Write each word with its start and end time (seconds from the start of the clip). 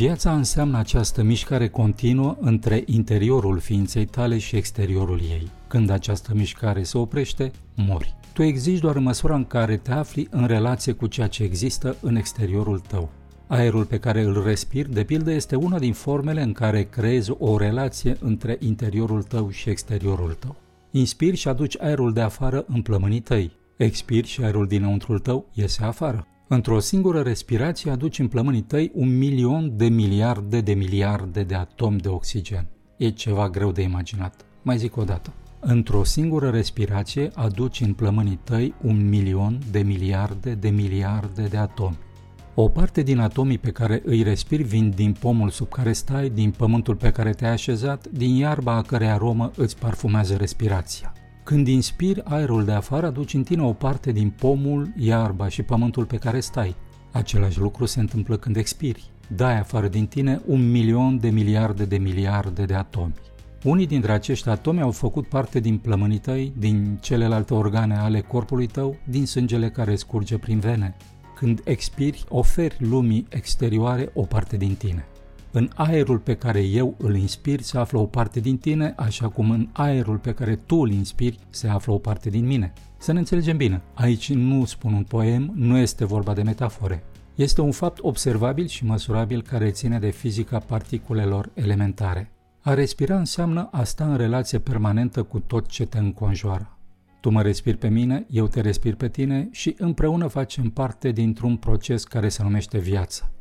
Viața 0.00 0.34
înseamnă 0.34 0.78
această 0.78 1.22
mișcare 1.22 1.68
continuă 1.68 2.36
între 2.40 2.82
interiorul 2.86 3.58
ființei 3.58 4.04
tale 4.04 4.38
și 4.38 4.56
exteriorul 4.56 5.20
ei. 5.20 5.50
Când 5.68 5.90
această 5.90 6.32
mișcare 6.34 6.82
se 6.82 6.98
oprește, 6.98 7.50
mori. 7.74 8.14
Tu 8.32 8.42
existi 8.42 8.80
doar 8.80 8.96
în 8.96 9.02
măsura 9.02 9.34
în 9.34 9.44
care 9.44 9.76
te 9.76 9.92
afli 9.92 10.28
în 10.30 10.46
relație 10.46 10.92
cu 10.92 11.06
ceea 11.06 11.26
ce 11.26 11.42
există 11.42 11.96
în 12.00 12.16
exteriorul 12.16 12.78
tău. 12.78 13.10
Aerul 13.46 13.84
pe 13.84 13.98
care 13.98 14.22
îl 14.22 14.42
respiri, 14.44 14.92
de 14.92 15.04
pildă, 15.04 15.32
este 15.32 15.56
una 15.56 15.78
din 15.78 15.92
formele 15.92 16.42
în 16.42 16.52
care 16.52 16.82
creezi 16.82 17.30
o 17.38 17.56
relație 17.56 18.16
între 18.20 18.56
interiorul 18.60 19.22
tău 19.22 19.50
și 19.50 19.70
exteriorul 19.70 20.36
tău. 20.38 20.56
Inspiri 20.90 21.36
și 21.36 21.48
aduci 21.48 21.80
aerul 21.80 22.12
de 22.12 22.20
afară 22.20 22.64
în 22.68 22.82
plămânii 22.82 23.20
tăi. 23.20 23.52
Expiri 23.76 24.26
și 24.26 24.42
aerul 24.42 24.66
dinăuntrul 24.66 25.18
tău 25.18 25.46
iese 25.52 25.84
afară. 25.84 26.26
Într-o 26.52 26.78
singură 26.78 27.20
respirație 27.20 27.90
aduci 27.90 28.18
în 28.18 28.28
plămânii 28.28 28.60
tăi 28.60 28.90
un 28.94 29.18
milion 29.18 29.72
de 29.76 29.88
miliarde 29.88 30.60
de 30.60 30.72
miliarde 30.72 31.42
de 31.42 31.54
atomi 31.54 32.00
de 32.00 32.08
oxigen. 32.08 32.66
E 32.96 33.10
ceva 33.10 33.48
greu 33.48 33.72
de 33.72 33.82
imaginat. 33.82 34.44
Mai 34.62 34.78
zic 34.78 34.96
o 34.96 35.04
dată. 35.04 35.32
Într-o 35.60 36.04
singură 36.04 36.48
respirație 36.48 37.30
aduci 37.34 37.80
în 37.80 37.92
plămânii 37.92 38.40
tăi 38.44 38.74
un 38.82 39.08
milion 39.08 39.58
de 39.70 39.80
miliarde 39.80 40.54
de 40.54 40.68
miliarde 40.68 41.42
de 41.42 41.56
atomi. 41.56 41.98
O 42.54 42.68
parte 42.68 43.02
din 43.02 43.18
atomii 43.18 43.58
pe 43.58 43.70
care 43.70 44.02
îi 44.04 44.22
respiri 44.22 44.62
vin 44.62 44.92
din 44.96 45.16
pomul 45.20 45.50
sub 45.50 45.68
care 45.68 45.92
stai, 45.92 46.28
din 46.28 46.50
pământul 46.50 46.96
pe 46.96 47.10
care 47.10 47.30
te-ai 47.30 47.52
așezat, 47.52 48.08
din 48.08 48.34
iarba 48.34 48.72
a 48.72 48.82
cărei 48.82 49.10
aromă 49.10 49.50
îți 49.56 49.78
parfumează 49.78 50.36
respirația. 50.36 51.12
Când 51.50 51.68
inspiri 51.68 52.24
aerul 52.24 52.64
de 52.64 52.72
afară, 52.72 53.06
aduci 53.06 53.34
în 53.34 53.42
tine 53.42 53.62
o 53.62 53.72
parte 53.72 54.12
din 54.12 54.30
pomul, 54.30 54.92
iarba 54.96 55.48
și 55.48 55.62
pământul 55.62 56.04
pe 56.04 56.16
care 56.16 56.40
stai. 56.40 56.76
Același 57.12 57.58
lucru 57.58 57.84
se 57.84 58.00
întâmplă 58.00 58.36
când 58.36 58.56
expiri. 58.56 59.10
Dai 59.36 59.58
afară 59.58 59.88
din 59.88 60.06
tine 60.06 60.40
un 60.46 60.70
milion 60.70 61.18
de 61.18 61.28
miliarde 61.28 61.84
de 61.84 61.96
miliarde 61.98 62.64
de 62.64 62.74
atomi. 62.74 63.14
Unii 63.64 63.86
dintre 63.86 64.12
acești 64.12 64.48
atomi 64.48 64.80
au 64.80 64.90
făcut 64.90 65.26
parte 65.26 65.60
din 65.60 65.78
plămânii 65.78 66.18
tăi, 66.18 66.52
din 66.58 66.98
celelalte 67.00 67.54
organe 67.54 67.96
ale 67.96 68.20
corpului 68.20 68.66
tău, 68.66 68.96
din 69.04 69.26
sângele 69.26 69.70
care 69.70 69.94
scurge 69.94 70.38
prin 70.38 70.58
vene. 70.58 70.96
Când 71.34 71.60
expiri, 71.64 72.24
oferi 72.28 72.76
lumii 72.78 73.26
exterioare 73.28 74.10
o 74.14 74.22
parte 74.22 74.56
din 74.56 74.74
tine. 74.74 75.04
În 75.52 75.70
aerul 75.74 76.18
pe 76.18 76.34
care 76.34 76.60
eu 76.60 76.94
îl 76.98 77.16
inspir 77.16 77.60
se 77.60 77.78
află 77.78 77.98
o 77.98 78.06
parte 78.06 78.40
din 78.40 78.58
tine, 78.58 78.94
așa 78.96 79.28
cum 79.28 79.50
în 79.50 79.68
aerul 79.72 80.18
pe 80.18 80.32
care 80.32 80.56
tu 80.56 80.76
îl 80.76 80.90
inspiri 80.90 81.38
se 81.48 81.68
află 81.68 81.92
o 81.92 81.98
parte 81.98 82.30
din 82.30 82.46
mine. 82.46 82.72
Să 82.98 83.12
ne 83.12 83.18
înțelegem 83.18 83.56
bine, 83.56 83.82
aici 83.94 84.32
nu 84.32 84.64
spun 84.64 84.92
un 84.92 85.02
poem, 85.02 85.52
nu 85.54 85.76
este 85.76 86.04
vorba 86.04 86.34
de 86.34 86.42
metafore. 86.42 87.02
Este 87.34 87.60
un 87.60 87.70
fapt 87.70 87.98
observabil 88.02 88.66
și 88.66 88.84
măsurabil 88.84 89.42
care 89.42 89.70
ține 89.70 89.98
de 89.98 90.10
fizica 90.10 90.58
particulelor 90.58 91.50
elementare. 91.54 92.30
A 92.60 92.74
respira 92.74 93.18
înseamnă 93.18 93.68
a 93.72 93.84
sta 93.84 94.04
în 94.04 94.16
relație 94.16 94.58
permanentă 94.58 95.22
cu 95.22 95.40
tot 95.40 95.66
ce 95.66 95.86
te 95.86 95.98
înconjoară. 95.98 96.78
Tu 97.20 97.30
mă 97.30 97.42
respiri 97.42 97.76
pe 97.76 97.88
mine, 97.88 98.26
eu 98.30 98.46
te 98.46 98.60
respir 98.60 98.94
pe 98.94 99.08
tine 99.08 99.48
și 99.50 99.74
împreună 99.78 100.26
facem 100.26 100.70
parte 100.70 101.10
dintr-un 101.10 101.56
proces 101.56 102.04
care 102.04 102.28
se 102.28 102.42
numește 102.42 102.78
viață. 102.78 103.32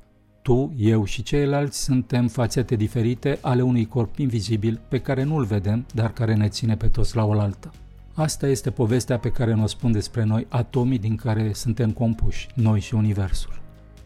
Tu, 0.50 0.74
eu 0.78 1.04
și 1.06 1.24
ceilalți 1.24 1.84
suntem 1.84 2.28
fațete 2.28 2.76
diferite 2.76 3.38
ale 3.42 3.62
unui 3.62 3.86
corp 3.86 4.18
invizibil 4.18 4.80
pe 4.88 5.00
care 5.00 5.24
nu-l 5.24 5.44
vedem, 5.44 5.86
dar 5.94 6.14
care 6.14 6.36
ne 6.36 6.48
ține 6.48 6.76
pe 6.76 6.88
toți 6.88 7.16
la 7.16 7.26
oaltă. 7.26 7.72
Asta 8.14 8.48
este 8.48 8.70
povestea 8.70 9.18
pe 9.20 9.32
care 9.32 9.54
ne-o 9.54 9.66
spun 9.66 9.92
despre 9.92 10.24
noi 10.24 10.46
atomii 10.50 11.00
din 11.00 11.16
care 11.16 11.54
suntem 11.54 11.92
compuși, 11.92 12.48
noi 12.54 12.80
și 12.80 12.94
Universul. 12.96 13.62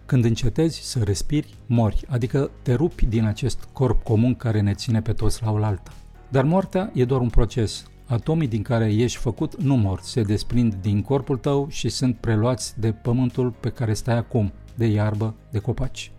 Când 0.06 0.24
încetezi 0.24 0.80
să 0.82 1.04
respiri, 1.04 1.54
mori, 1.66 2.06
adică 2.08 2.52
te 2.62 2.74
rupi 2.74 3.06
din 3.06 3.26
acest 3.26 3.68
corp 3.74 4.04
comun 4.04 4.36
care 4.36 4.62
ne 4.62 4.74
ține 4.74 5.02
pe 5.02 5.14
toți 5.14 5.44
la 5.44 5.52
oaltă. 5.52 5.92
Dar 6.30 6.44
moartea 6.44 6.92
e 6.94 7.06
doar 7.06 7.22
un 7.22 7.30
proces. 7.30 7.86
Atomii 8.06 8.48
din 8.48 8.62
care 8.62 8.94
ești 8.94 9.18
făcut 9.18 9.62
nu 9.62 9.76
mor, 9.76 10.00
se 10.02 10.22
desprind 10.22 10.74
din 10.82 11.02
corpul 11.02 11.38
tău 11.38 11.68
și 11.70 11.90
sunt 11.90 12.16
preluați 12.16 12.80
de 12.80 12.92
pământul 12.92 13.54
pe 13.60 13.70
care 13.70 13.94
stai 13.94 14.18
acum, 14.18 14.52
de 14.76 14.86
iarbă, 14.86 15.36
de 15.52 15.60
copaci 15.60 16.13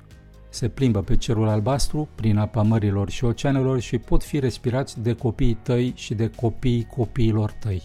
se 0.54 0.68
plimbă 0.68 1.02
pe 1.02 1.16
cerul 1.16 1.48
albastru 1.48 2.08
prin 2.14 2.36
apa 2.36 2.62
mărilor 2.62 3.10
și 3.10 3.24
oceanelor 3.24 3.80
și 3.80 3.98
pot 3.98 4.22
fi 4.22 4.38
respirați 4.38 5.02
de 5.02 5.12
copiii 5.12 5.58
tăi 5.62 5.92
și 5.96 6.14
de 6.14 6.30
copiii 6.36 6.86
copiilor 6.96 7.50
tăi. 7.50 7.82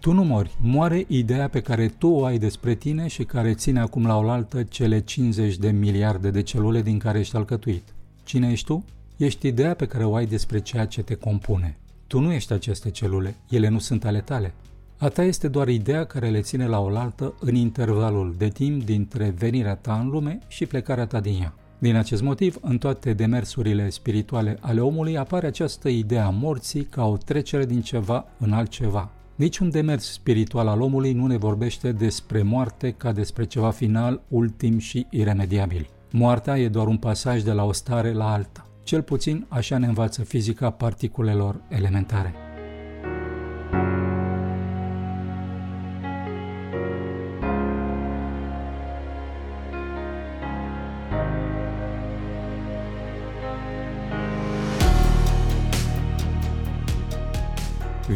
Tu 0.00 0.12
nu 0.12 0.24
mori, 0.24 0.56
moare 0.60 1.04
ideea 1.08 1.48
pe 1.48 1.60
care 1.60 1.88
tu 1.88 2.08
o 2.08 2.24
ai 2.24 2.38
despre 2.38 2.74
tine 2.74 3.06
și 3.06 3.24
care 3.24 3.54
ține 3.54 3.80
acum 3.80 4.06
la 4.06 4.18
oaltă 4.18 4.62
cele 4.62 5.00
50 5.00 5.56
de 5.56 5.70
miliarde 5.70 6.30
de 6.30 6.42
celule 6.42 6.82
din 6.82 6.98
care 6.98 7.18
ești 7.18 7.36
alcătuit. 7.36 7.94
Cine 8.24 8.50
ești 8.50 8.66
tu? 8.66 8.84
Ești 9.16 9.46
ideea 9.46 9.74
pe 9.74 9.86
care 9.86 10.04
o 10.04 10.14
ai 10.14 10.26
despre 10.26 10.60
ceea 10.60 10.86
ce 10.86 11.02
te 11.02 11.14
compune. 11.14 11.78
Tu 12.06 12.20
nu 12.20 12.32
ești 12.32 12.52
aceste 12.52 12.90
celule, 12.90 13.34
ele 13.48 13.68
nu 13.68 13.78
sunt 13.78 14.04
ale 14.04 14.20
tale. 14.20 14.54
A 14.98 15.08
ta 15.08 15.22
este 15.22 15.48
doar 15.48 15.68
ideea 15.68 16.04
care 16.04 16.28
le 16.28 16.40
ține 16.40 16.66
la 16.66 16.80
oaltă 16.80 17.34
în 17.40 17.54
intervalul 17.54 18.34
de 18.38 18.48
timp 18.48 18.84
dintre 18.84 19.34
venirea 19.38 19.74
ta 19.74 20.00
în 20.00 20.08
lume 20.08 20.38
și 20.48 20.66
plecarea 20.66 21.06
ta 21.06 21.20
din 21.20 21.42
ea. 21.42 21.54
Din 21.78 21.96
acest 21.96 22.22
motiv, 22.22 22.56
în 22.60 22.78
toate 22.78 23.12
demersurile 23.12 23.88
spirituale 23.88 24.58
ale 24.60 24.80
omului 24.80 25.16
apare 25.16 25.46
această 25.46 25.88
idee 25.88 26.18
a 26.18 26.30
morții 26.30 26.84
ca 26.84 27.06
o 27.06 27.16
trecere 27.16 27.66
din 27.66 27.80
ceva 27.80 28.24
în 28.38 28.52
altceva. 28.52 29.10
Niciun 29.34 29.70
demers 29.70 30.12
spiritual 30.12 30.68
al 30.68 30.80
omului 30.80 31.12
nu 31.12 31.26
ne 31.26 31.36
vorbește 31.36 31.92
despre 31.92 32.42
moarte 32.42 32.90
ca 32.90 33.12
despre 33.12 33.44
ceva 33.44 33.70
final, 33.70 34.20
ultim 34.28 34.78
și 34.78 35.06
iremediabil. 35.10 35.88
Moartea 36.10 36.58
e 36.58 36.68
doar 36.68 36.86
un 36.86 36.96
pasaj 36.96 37.42
de 37.42 37.52
la 37.52 37.64
o 37.64 37.72
stare 37.72 38.12
la 38.12 38.32
alta. 38.32 38.66
Cel 38.82 39.02
puțin 39.02 39.46
așa 39.48 39.78
ne 39.78 39.86
învață 39.86 40.22
fizica 40.22 40.70
particulelor 40.70 41.60
elementare. 41.68 42.34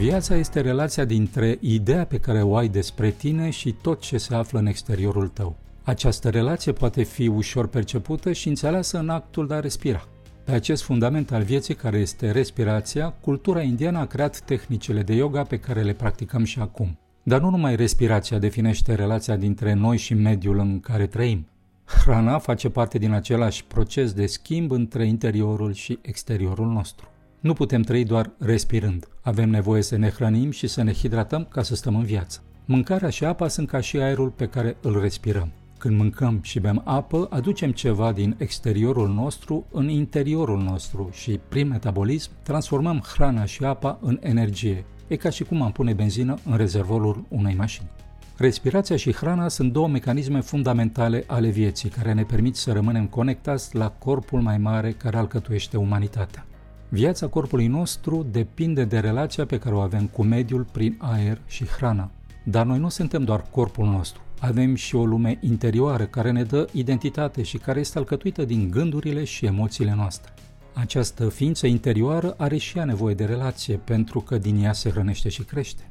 Viața 0.00 0.34
este 0.34 0.60
relația 0.60 1.04
dintre 1.04 1.58
ideea 1.60 2.04
pe 2.04 2.18
care 2.18 2.42
o 2.42 2.56
ai 2.56 2.68
despre 2.68 3.10
tine 3.10 3.50
și 3.50 3.74
tot 3.82 4.00
ce 4.00 4.18
se 4.18 4.34
află 4.34 4.58
în 4.58 4.66
exteriorul 4.66 5.28
tău. 5.28 5.56
Această 5.82 6.28
relație 6.28 6.72
poate 6.72 7.02
fi 7.02 7.26
ușor 7.26 7.66
percepută 7.66 8.32
și 8.32 8.48
înțeleasă 8.48 8.98
în 8.98 9.08
actul 9.08 9.46
de 9.46 9.54
a 9.54 9.60
respira. 9.60 10.08
Pe 10.44 10.52
acest 10.52 10.82
fundament 10.82 11.32
al 11.32 11.42
vieții 11.42 11.74
care 11.74 11.98
este 11.98 12.30
respirația, 12.30 13.14
cultura 13.20 13.62
indiană 13.62 13.98
a 13.98 14.06
creat 14.06 14.40
tehnicile 14.40 15.02
de 15.02 15.14
yoga 15.14 15.42
pe 15.42 15.58
care 15.58 15.82
le 15.82 15.92
practicăm 15.92 16.44
și 16.44 16.60
acum. 16.60 16.98
Dar 17.22 17.40
nu 17.40 17.50
numai 17.50 17.76
respirația 17.76 18.38
definește 18.38 18.94
relația 18.94 19.36
dintre 19.36 19.72
noi 19.72 19.96
și 19.96 20.14
mediul 20.14 20.58
în 20.58 20.80
care 20.80 21.06
trăim. 21.06 21.46
Hrana 21.84 22.38
face 22.38 22.68
parte 22.68 22.98
din 22.98 23.12
același 23.12 23.64
proces 23.64 24.12
de 24.12 24.26
schimb 24.26 24.70
între 24.70 25.06
interiorul 25.06 25.72
și 25.72 25.98
exteriorul 26.02 26.66
nostru. 26.66 27.09
Nu 27.40 27.52
putem 27.52 27.82
trăi 27.82 28.04
doar 28.04 28.30
respirând. 28.38 29.08
Avem 29.20 29.50
nevoie 29.50 29.82
să 29.82 29.96
ne 29.96 30.08
hrănim 30.08 30.50
și 30.50 30.66
să 30.66 30.82
ne 30.82 30.92
hidratăm 30.92 31.44
ca 31.50 31.62
să 31.62 31.74
stăm 31.74 31.96
în 31.96 32.02
viață. 32.02 32.40
Mâncarea 32.64 33.08
și 33.08 33.24
apa 33.24 33.48
sunt 33.48 33.68
ca 33.68 33.80
și 33.80 33.96
aerul 33.96 34.28
pe 34.28 34.46
care 34.46 34.76
îl 34.80 35.00
respirăm. 35.00 35.52
Când 35.78 35.96
mâncăm 35.96 36.38
și 36.42 36.60
bem 36.60 36.82
apă, 36.84 37.26
aducem 37.30 37.72
ceva 37.72 38.12
din 38.12 38.34
exteriorul 38.38 39.08
nostru 39.08 39.66
în 39.70 39.88
interiorul 39.88 40.62
nostru 40.62 41.08
și, 41.12 41.40
prin 41.48 41.68
metabolism, 41.68 42.30
transformăm 42.42 43.02
hrana 43.14 43.44
și 43.44 43.64
apa 43.64 43.98
în 44.00 44.18
energie. 44.22 44.84
E 45.06 45.16
ca 45.16 45.30
și 45.30 45.44
cum 45.44 45.62
am 45.62 45.72
pune 45.72 45.92
benzină 45.92 46.38
în 46.44 46.56
rezervorul 46.56 47.24
unei 47.28 47.54
mașini. 47.54 47.88
Respirația 48.36 48.96
și 48.96 49.12
hrana 49.12 49.48
sunt 49.48 49.72
două 49.72 49.88
mecanisme 49.88 50.40
fundamentale 50.40 51.24
ale 51.26 51.48
vieții 51.48 51.88
care 51.88 52.12
ne 52.12 52.22
permit 52.22 52.56
să 52.56 52.72
rămânem 52.72 53.06
conectați 53.06 53.76
la 53.76 53.88
corpul 53.88 54.40
mai 54.40 54.58
mare 54.58 54.92
care 54.92 55.16
alcătuiește 55.16 55.76
umanitatea. 55.76 56.44
Viața 56.92 57.26
corpului 57.26 57.66
nostru 57.66 58.26
depinde 58.30 58.84
de 58.84 58.98
relația 58.98 59.46
pe 59.46 59.58
care 59.58 59.74
o 59.74 59.78
avem 59.78 60.06
cu 60.06 60.22
mediul 60.22 60.66
prin 60.72 60.96
aer 60.98 61.40
și 61.46 61.64
hrana. 61.64 62.10
Dar 62.44 62.66
noi 62.66 62.78
nu 62.78 62.88
suntem 62.88 63.24
doar 63.24 63.44
corpul 63.50 63.86
nostru. 63.86 64.22
Avem 64.40 64.74
și 64.74 64.94
o 64.94 65.04
lume 65.04 65.38
interioară 65.40 66.04
care 66.04 66.30
ne 66.30 66.42
dă 66.42 66.68
identitate 66.72 67.42
și 67.42 67.58
care 67.58 67.80
este 67.80 67.98
alcătuită 67.98 68.44
din 68.44 68.70
gândurile 68.70 69.24
și 69.24 69.46
emoțiile 69.46 69.94
noastre. 69.96 70.32
Această 70.74 71.28
ființă 71.28 71.66
interioară 71.66 72.34
are 72.38 72.56
și 72.56 72.78
ea 72.78 72.84
nevoie 72.84 73.14
de 73.14 73.24
relație 73.24 73.76
pentru 73.76 74.20
că 74.20 74.38
din 74.38 74.62
ea 74.62 74.72
se 74.72 74.90
hrănește 74.90 75.28
și 75.28 75.42
crește. 75.42 75.88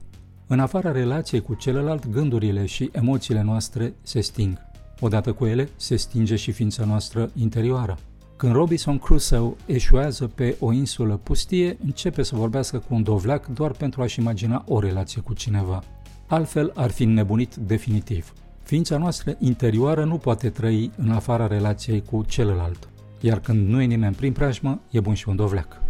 În 0.47 0.59
afara 0.59 0.91
relației 0.91 1.41
cu 1.41 1.53
celălalt, 1.53 2.09
gândurile 2.09 2.65
și 2.65 2.89
emoțiile 2.91 3.41
noastre 3.41 3.93
se 4.01 4.19
sting. 4.19 4.57
Odată 4.99 5.33
cu 5.33 5.45
ele, 5.45 5.69
se 5.75 5.95
stinge 5.95 6.35
și 6.35 6.51
ființa 6.51 6.85
noastră 6.85 7.31
interioară. 7.35 7.97
Când 8.39 8.53
Robinson 8.53 8.97
Crusoe 8.97 9.55
eșuează 9.65 10.27
pe 10.27 10.55
o 10.59 10.71
insulă 10.71 11.19
pustie, 11.23 11.77
începe 11.83 12.23
să 12.23 12.35
vorbească 12.35 12.77
cu 12.77 12.93
un 12.93 13.03
dovleac 13.03 13.45
doar 13.47 13.71
pentru 13.71 14.01
a-și 14.01 14.19
imagina 14.19 14.63
o 14.67 14.79
relație 14.79 15.21
cu 15.21 15.33
cineva. 15.33 15.83
Altfel 16.27 16.71
ar 16.75 16.91
fi 16.91 17.05
nebunit 17.05 17.55
definitiv. 17.55 18.33
Ființa 18.63 18.97
noastră 18.97 19.35
interioară 19.39 20.03
nu 20.03 20.17
poate 20.17 20.49
trăi 20.49 20.91
în 20.97 21.11
afara 21.11 21.47
relației 21.47 22.01
cu 22.01 22.23
celălalt. 22.27 22.89
Iar 23.21 23.39
când 23.39 23.67
nu 23.67 23.81
e 23.81 23.85
nimeni 23.85 24.15
prin 24.15 24.33
preajmă, 24.33 24.79
e 24.91 24.99
bun 24.99 25.13
și 25.13 25.29
un 25.29 25.35
dovleac. 25.35 25.88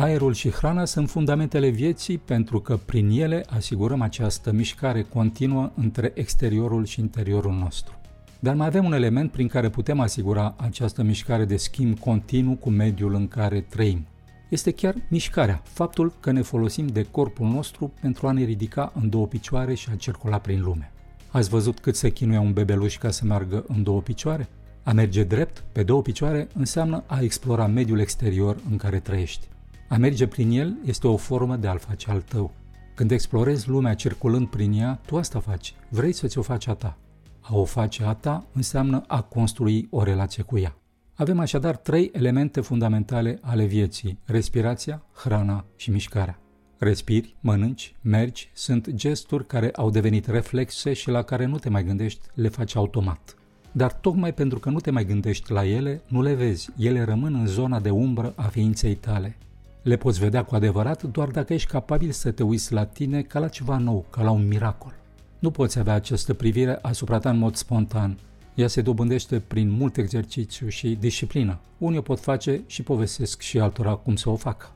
Aerul 0.00 0.32
și 0.32 0.50
hrana 0.50 0.84
sunt 0.84 1.10
fundamentele 1.10 1.68
vieții 1.68 2.18
pentru 2.18 2.60
că 2.60 2.76
prin 2.76 3.10
ele 3.10 3.44
asigurăm 3.48 4.00
această 4.00 4.52
mișcare 4.52 5.02
continuă 5.02 5.70
între 5.74 6.12
exteriorul 6.14 6.84
și 6.84 7.00
interiorul 7.00 7.52
nostru. 7.52 8.00
Dar 8.38 8.54
mai 8.54 8.66
avem 8.66 8.84
un 8.84 8.92
element 8.92 9.30
prin 9.30 9.48
care 9.48 9.68
putem 9.68 10.00
asigura 10.00 10.54
această 10.56 11.02
mișcare 11.02 11.44
de 11.44 11.56
schimb 11.56 11.98
continuu 11.98 12.54
cu 12.54 12.70
mediul 12.70 13.14
în 13.14 13.28
care 13.28 13.60
trăim. 13.60 14.06
Este 14.48 14.70
chiar 14.70 14.94
mișcarea, 15.08 15.62
faptul 15.64 16.12
că 16.20 16.30
ne 16.30 16.42
folosim 16.42 16.86
de 16.86 17.06
corpul 17.10 17.46
nostru 17.46 17.92
pentru 18.00 18.26
a 18.26 18.32
ne 18.32 18.44
ridica 18.44 18.92
în 19.00 19.08
două 19.08 19.26
picioare 19.26 19.74
și 19.74 19.88
a 19.92 19.96
circula 19.96 20.38
prin 20.38 20.62
lume. 20.62 20.92
Ați 21.30 21.48
văzut 21.48 21.78
cât 21.78 21.96
se 21.96 22.10
chinuie 22.10 22.38
un 22.38 22.52
bebeluș 22.52 22.98
ca 22.98 23.10
să 23.10 23.24
meargă 23.24 23.64
în 23.68 23.82
două 23.82 24.00
picioare? 24.00 24.48
A 24.82 24.92
merge 24.92 25.24
drept, 25.24 25.64
pe 25.72 25.82
două 25.82 26.02
picioare, 26.02 26.48
înseamnă 26.54 27.04
a 27.06 27.20
explora 27.20 27.66
mediul 27.66 27.98
exterior 27.98 28.56
în 28.70 28.76
care 28.76 28.98
trăiești. 28.98 29.48
A 29.88 29.96
merge 29.96 30.26
prin 30.26 30.50
el 30.50 30.76
este 30.84 31.06
o 31.06 31.16
formă 31.16 31.56
de 31.56 31.66
a-l 31.66 31.78
face 31.78 32.10
al 32.10 32.20
tău. 32.20 32.52
Când 32.94 33.10
explorezi 33.10 33.68
lumea 33.68 33.94
circulând 33.94 34.46
prin 34.46 34.72
ea, 34.72 35.00
tu 35.06 35.16
asta 35.16 35.40
faci. 35.40 35.74
Vrei 35.88 36.12
să 36.12 36.26
ți-o 36.26 36.42
faci 36.42 36.66
a 36.66 36.74
ta. 36.74 36.96
A 37.40 37.56
o 37.56 37.64
face 37.64 38.04
a 38.04 38.12
ta 38.12 38.46
înseamnă 38.52 39.04
a 39.06 39.22
construi 39.22 39.86
o 39.90 40.02
relație 40.02 40.42
cu 40.42 40.58
ea. 40.58 40.76
Avem 41.14 41.38
așadar 41.38 41.76
trei 41.76 42.10
elemente 42.12 42.60
fundamentale 42.60 43.38
ale 43.42 43.64
vieții, 43.64 44.18
respirația, 44.24 45.02
hrana 45.14 45.64
și 45.76 45.90
mișcarea. 45.90 46.38
Respiri, 46.78 47.36
mănânci, 47.40 47.94
mergi, 48.00 48.50
sunt 48.54 48.90
gesturi 48.90 49.46
care 49.46 49.70
au 49.70 49.90
devenit 49.90 50.26
reflexe 50.26 50.92
și 50.92 51.10
la 51.10 51.22
care 51.22 51.44
nu 51.44 51.58
te 51.58 51.68
mai 51.68 51.84
gândești, 51.84 52.26
le 52.34 52.48
faci 52.48 52.74
automat. 52.74 53.36
Dar 53.72 53.92
tocmai 53.92 54.34
pentru 54.34 54.58
că 54.58 54.70
nu 54.70 54.78
te 54.78 54.90
mai 54.90 55.04
gândești 55.04 55.52
la 55.52 55.66
ele, 55.66 56.02
nu 56.06 56.22
le 56.22 56.34
vezi, 56.34 56.70
ele 56.76 57.04
rămân 57.04 57.34
în 57.34 57.46
zona 57.46 57.80
de 57.80 57.90
umbră 57.90 58.32
a 58.36 58.42
ființei 58.42 58.94
tale. 58.94 59.36
Le 59.82 59.96
poți 59.96 60.18
vedea 60.18 60.44
cu 60.44 60.54
adevărat 60.54 61.02
doar 61.02 61.28
dacă 61.28 61.52
ești 61.52 61.70
capabil 61.70 62.10
să 62.10 62.30
te 62.30 62.42
uiți 62.42 62.72
la 62.72 62.84
tine 62.84 63.22
ca 63.22 63.38
la 63.38 63.48
ceva 63.48 63.78
nou, 63.78 64.04
ca 64.10 64.22
la 64.22 64.30
un 64.30 64.46
miracol. 64.46 64.94
Nu 65.38 65.50
poți 65.50 65.78
avea 65.78 65.94
această 65.94 66.34
privire 66.34 66.78
asupra 66.82 67.18
ta 67.18 67.30
în 67.30 67.38
mod 67.38 67.54
spontan. 67.54 68.18
Ea 68.54 68.68
se 68.68 68.82
dobândește 68.82 69.40
prin 69.40 69.70
mult 69.70 69.96
exercițiu 69.96 70.68
și 70.68 70.96
disciplină. 71.00 71.58
Unii 71.78 71.98
o 71.98 72.02
pot 72.02 72.20
face 72.20 72.62
și 72.66 72.82
povestesc 72.82 73.40
și 73.40 73.58
altora 73.58 73.94
cum 73.94 74.16
să 74.16 74.30
o 74.30 74.36
facă. 74.36 74.72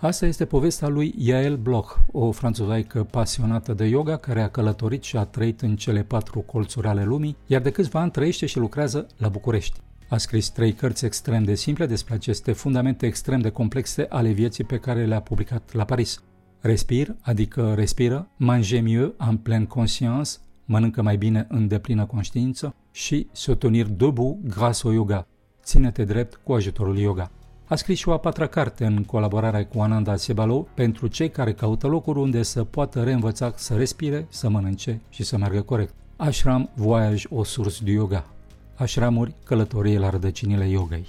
Asta 0.00 0.26
este 0.26 0.44
povestea 0.44 0.88
lui 0.88 1.14
Yael 1.18 1.56
Bloch, 1.56 1.96
o 2.12 2.30
franțuzaică 2.30 3.04
pasionată 3.04 3.72
de 3.72 3.84
yoga 3.84 4.16
care 4.16 4.42
a 4.42 4.48
călătorit 4.48 5.02
și 5.02 5.16
a 5.16 5.24
trăit 5.24 5.60
în 5.60 5.76
cele 5.76 6.02
patru 6.02 6.40
colțuri 6.40 6.86
ale 6.86 7.04
lumii, 7.04 7.36
iar 7.46 7.62
de 7.62 7.70
câțiva 7.70 8.00
ani 8.00 8.10
trăiește 8.10 8.46
și 8.46 8.58
lucrează 8.58 9.06
la 9.16 9.28
București. 9.28 9.80
A 10.08 10.16
scris 10.16 10.48
trei 10.48 10.72
cărți 10.72 11.04
extrem 11.04 11.44
de 11.44 11.54
simple 11.54 11.86
despre 11.86 12.14
aceste 12.14 12.52
fundamente 12.52 13.06
extrem 13.06 13.40
de 13.40 13.50
complexe 13.50 14.06
ale 14.08 14.30
vieții 14.30 14.64
pe 14.64 14.78
care 14.78 15.04
le-a 15.04 15.20
publicat 15.20 15.72
la 15.72 15.84
Paris. 15.84 16.22
Respir, 16.60 17.16
adică 17.20 17.74
respiră, 17.74 18.28
mange 18.36 18.78
mieux 18.78 19.12
en 19.28 19.36
pleine 19.36 19.64
conscience, 19.64 20.30
mănâncă 20.64 21.02
mai 21.02 21.16
bine 21.16 21.46
în 21.48 21.68
deplină 21.68 22.04
conștiință 22.04 22.74
și 22.90 23.28
se 23.32 23.54
tenir 23.54 23.86
debout 23.86 24.38
grâce 24.46 24.80
au 24.84 24.92
yoga, 24.92 25.26
ține-te 25.62 26.04
drept 26.04 26.40
cu 26.42 26.52
ajutorul 26.52 26.98
yoga. 26.98 27.30
A 27.66 27.74
scris 27.74 27.98
și 27.98 28.08
o 28.08 28.12
a 28.12 28.18
patra 28.18 28.46
carte 28.46 28.84
în 28.84 29.04
colaborare 29.04 29.64
cu 29.64 29.80
Ananda 29.80 30.16
Sebalo 30.16 30.66
pentru 30.74 31.06
cei 31.06 31.30
care 31.30 31.52
caută 31.52 31.86
locuri 31.86 32.18
unde 32.18 32.42
să 32.42 32.64
poată 32.64 33.02
reînvăța 33.02 33.52
să 33.56 33.74
respire, 33.74 34.26
să 34.28 34.48
mănânce 34.48 35.00
și 35.08 35.22
să 35.22 35.36
meargă 35.36 35.62
corect. 35.62 35.94
Ashram 36.16 36.70
Voyage 36.74 37.26
au 37.32 37.44
source 37.44 37.84
du 37.84 37.90
yoga. 37.90 38.33
Ashramuri, 38.76 39.34
călătorie 39.44 39.98
la 39.98 40.10
rădăcinile 40.10 40.68
yogei. 40.68 41.06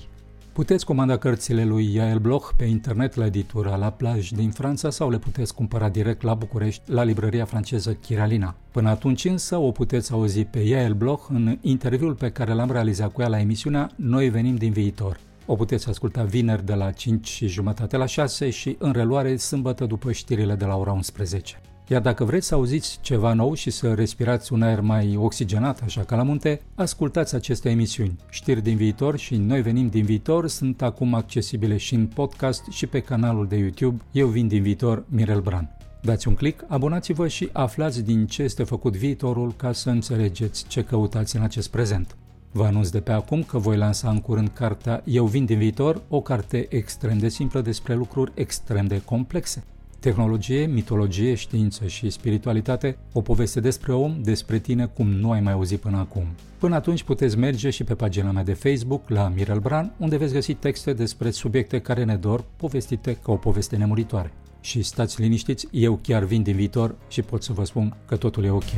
Puteți 0.53 0.85
comanda 0.85 1.17
cărțile 1.17 1.65
lui 1.65 1.94
Yael 1.94 2.19
Bloch 2.19 2.50
pe 2.57 2.65
internet 2.65 3.15
la 3.15 3.25
editura 3.25 3.75
La 3.75 3.89
Plage 3.89 4.35
din 4.35 4.51
Franța 4.51 4.89
sau 4.89 5.09
le 5.09 5.17
puteți 5.17 5.53
cumpăra 5.53 5.89
direct 5.89 6.21
la 6.21 6.33
București, 6.33 6.81
la 6.85 7.03
librăria 7.03 7.45
franceză 7.45 7.94
Chiralina. 7.94 8.56
Până 8.71 8.89
atunci 8.89 9.25
însă 9.25 9.57
o 9.57 9.71
puteți 9.71 10.12
auzi 10.12 10.44
pe 10.44 10.59
Yael 10.59 10.94
Bloch 10.94 11.25
în 11.29 11.57
interviul 11.62 12.13
pe 12.13 12.31
care 12.31 12.53
l-am 12.53 12.71
realizat 12.71 13.12
cu 13.12 13.21
ea 13.21 13.27
la 13.27 13.39
emisiunea 13.39 13.91
Noi 13.95 14.29
venim 14.29 14.56
din 14.56 14.71
viitor. 14.71 15.19
O 15.45 15.56
puteți 15.56 15.89
asculta 15.89 16.23
vineri 16.23 16.65
de 16.65 16.73
la 16.73 16.91
5 16.91 17.27
și 17.27 17.47
jumătate 17.47 17.97
la 17.97 18.06
6 18.06 18.50
și 18.50 18.75
în 18.79 18.91
reluare 18.91 19.35
sâmbătă 19.35 19.85
după 19.85 20.11
știrile 20.11 20.56
de 20.56 20.65
la 20.65 20.75
ora 20.75 20.91
11. 20.91 21.61
Iar 21.87 22.01
dacă 22.01 22.23
vreți 22.23 22.47
să 22.47 22.55
auziți 22.55 22.97
ceva 23.01 23.33
nou 23.33 23.53
și 23.53 23.69
să 23.69 23.93
respirați 23.93 24.53
un 24.53 24.61
aer 24.61 24.81
mai 24.81 25.15
oxigenat, 25.15 25.81
așa 25.81 26.03
ca 26.03 26.15
la 26.15 26.23
munte, 26.23 26.61
ascultați 26.75 27.35
aceste 27.35 27.69
emisiuni. 27.69 28.15
Știri 28.29 28.61
din 28.61 28.75
viitor 28.75 29.18
și 29.18 29.35
Noi 29.35 29.61
venim 29.61 29.87
din 29.87 30.06
viitor 30.06 30.47
sunt 30.47 30.81
acum 30.81 31.13
accesibile 31.13 31.77
și 31.77 31.94
în 31.94 32.07
podcast 32.07 32.63
și 32.69 32.87
pe 32.87 32.99
canalul 32.99 33.47
de 33.47 33.56
YouTube 33.56 34.01
Eu 34.11 34.27
vin 34.27 34.47
din 34.47 34.61
viitor, 34.61 35.06
Mirel 35.09 35.42
Bran. 35.42 35.77
Dați 36.01 36.27
un 36.27 36.35
click, 36.35 36.65
abonați-vă 36.68 37.27
și 37.27 37.49
aflați 37.51 38.04
din 38.04 38.27
ce 38.27 38.44
este 38.44 38.63
făcut 38.63 38.95
viitorul 38.95 39.54
ca 39.54 39.71
să 39.71 39.89
înțelegeți 39.89 40.68
ce 40.68 40.83
căutați 40.83 41.35
în 41.35 41.42
acest 41.42 41.69
prezent. 41.69 42.15
Vă 42.51 42.63
anunț 42.63 42.89
de 42.89 42.99
pe 42.99 43.11
acum 43.11 43.44
că 43.44 43.57
voi 43.57 43.77
lansa 43.77 44.09
în 44.09 44.21
curând 44.21 44.49
cartea 44.54 45.01
Eu 45.06 45.25
vin 45.25 45.45
din 45.45 45.57
viitor, 45.57 46.01
o 46.09 46.21
carte 46.21 46.65
extrem 46.69 47.18
de 47.18 47.30
simplă 47.30 47.61
despre 47.61 47.94
lucruri 47.95 48.31
extrem 48.35 48.85
de 48.85 49.01
complexe. 49.06 49.63
Tehnologie, 50.06 50.66
mitologie, 50.66 51.35
știință 51.35 51.88
și 51.88 52.09
spiritualitate, 52.09 52.97
o 53.14 53.21
poveste 53.21 53.59
despre 53.59 53.94
om, 53.94 54.21
despre 54.21 54.59
tine 54.59 54.85
cum 54.85 55.07
nu 55.07 55.31
ai 55.31 55.40
mai 55.40 55.54
auzit 55.54 55.80
până 55.80 55.97
acum. 55.97 56.24
Până 56.57 56.76
atunci 56.76 57.04
puteți 57.04 57.38
merge 57.38 57.69
și 57.69 57.83
pe 57.83 57.95
pagina 57.95 58.31
mea 58.31 58.44
de 58.44 58.54
Facebook 58.54 59.09
la 59.09 59.31
Mirel 59.35 59.59
Bran, 59.59 59.94
unde 59.97 60.18
veți 60.18 60.33
găsi 60.33 60.54
texte 60.54 60.94
despre 60.94 61.31
subiecte 61.31 61.80
care 61.80 62.04
ne 62.04 62.16
dor, 62.16 62.44
povestite 62.56 63.18
ca 63.24 63.31
o 63.31 63.35
poveste 63.35 63.76
nemuritoare. 63.76 64.31
Și 64.62 64.81
stați 64.81 65.21
liniștiți, 65.21 65.68
eu 65.71 66.00
chiar 66.02 66.24
vin 66.24 66.44
din 66.44 66.56
viitor 66.56 66.95
și 67.07 67.21
pot 67.21 67.44
să 67.44 67.54
vă 67.54 67.64
spun 67.64 67.95
că 68.06 68.16
totul 68.16 68.44
e 68.44 68.50
ok. 68.50 68.71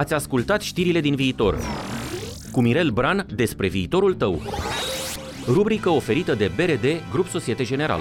Ați 0.00 0.14
ascultat 0.14 0.60
știrile 0.60 1.00
din 1.00 1.14
viitor. 1.14 1.58
Cu 2.52 2.60
Mirel 2.60 2.90
Bran 2.90 3.26
despre 3.34 3.68
viitorul 3.68 4.14
tău. 4.14 4.42
Rubrică 5.46 5.88
oferită 5.88 6.34
de 6.34 6.50
BRD 6.56 6.86
Grup 7.10 7.26
Societe 7.26 7.64
General. 7.64 8.00